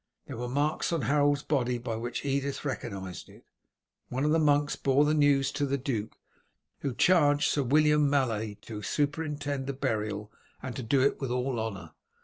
There 0.25 0.35
were 0.37 0.49
marks 0.49 0.91
on 0.91 1.01
Harold's 1.03 1.43
body 1.43 1.77
by 1.77 1.95
which 1.95 2.25
Edith 2.25 2.65
recognized 2.65 3.29
it. 3.29 3.45
One 4.09 4.25
of 4.25 4.31
the 4.31 4.39
monks 4.39 4.75
bore 4.75 5.05
the 5.05 5.13
news 5.13 5.51
to 5.51 5.65
the 5.67 5.77
duke, 5.77 6.15
who 6.79 6.95
charged 6.95 7.51
Sir 7.51 7.61
William 7.61 8.09
Malet 8.09 8.55
to 8.63 8.81
superintend 8.81 9.67
the 9.67 9.73
burial, 9.73 10.31
and 10.59 10.75
to 10.75 10.81
do 10.81 11.01
it 11.01 11.21
with 11.21 11.29
all 11.29 11.59
honour. 11.59 11.91